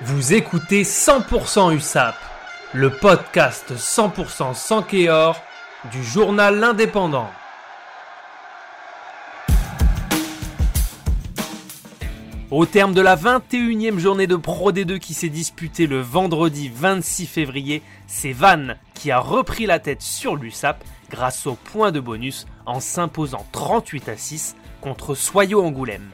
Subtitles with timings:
[0.00, 2.16] Vous écoutez 100% USAP,
[2.72, 5.40] le podcast 100% sans Kéor
[5.92, 7.30] du journal L'Indépendant.
[12.50, 17.26] Au terme de la 21e journée de Pro D2 qui s'est disputée le vendredi 26
[17.26, 22.46] février, c'est Van qui a repris la tête sur l'USAP grâce au point de bonus
[22.66, 26.10] en s'imposant 38 à 6 contre Soyo Angoulême.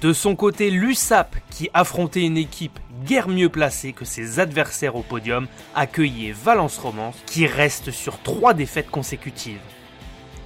[0.00, 5.02] De son côté, l'USAP, qui affrontait une équipe guère mieux placée que ses adversaires au
[5.02, 9.60] podium, accueillait Valence Romance, qui reste sur trois défaites consécutives.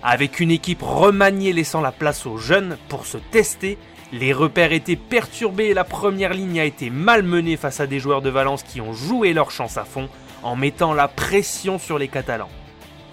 [0.05, 3.77] Avec une équipe remaniée laissant la place aux jeunes pour se tester,
[4.13, 8.23] les repères étaient perturbés et la première ligne a été malmenée face à des joueurs
[8.23, 10.09] de Valence qui ont joué leur chance à fond
[10.45, 12.49] en mettant la pression sur les Catalans.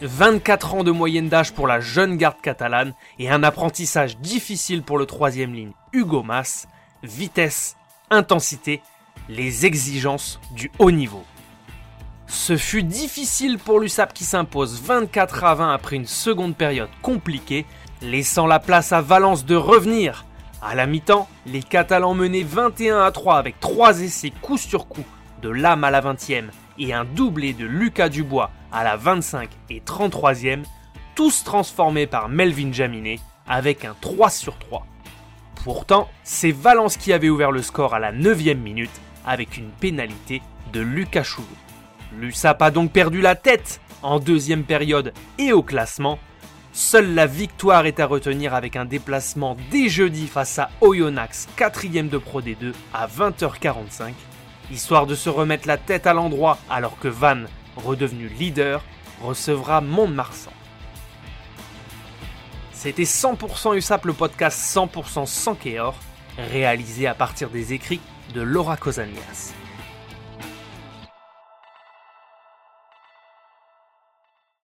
[0.02, 5.00] 24 ans de moyenne d'âge pour la jeune garde catalane et un apprentissage difficile pour
[5.00, 6.68] le troisième ligne Hugo Mas,
[7.02, 7.76] vitesse,
[8.12, 8.84] intensité,
[9.30, 11.24] les exigences du haut niveau.
[12.28, 17.66] Ce fut difficile pour l'USAP qui s'impose 24 à 20 après une seconde période compliquée,
[18.04, 20.26] laissant la place à Valence de revenir
[20.62, 25.06] à la mi-temps, les Catalans menaient 21 à 3 avec 3 essais coup sur coup
[25.42, 29.80] de Lame à la 20e et un doublé de Lucas Dubois à la 25 et
[29.80, 30.64] 33e,
[31.16, 34.86] tous transformés par Melvin Jaminet avec un 3 sur 3.
[35.64, 40.42] Pourtant, c'est Valence qui avait ouvert le score à la 9e minute avec une pénalité
[40.72, 41.48] de Lucas Choulou.
[42.18, 46.20] L'USAP a donc perdu la tête en deuxième période et au classement
[46.80, 52.08] Seule la victoire est à retenir avec un déplacement dès jeudi face à Oyonnax, 4ème
[52.08, 54.14] de Pro D2 à 20h45,
[54.72, 57.46] histoire de se remettre la tête à l'endroit alors que Van,
[57.78, 58.84] redevenu leader,
[59.24, 60.52] recevra Mont-de-Marsan.
[62.78, 65.96] C'était 100% USAP le podcast 100% sans Kéor,
[66.38, 68.00] réalisé à partir des écrits
[68.36, 69.56] de Laura Cosanias.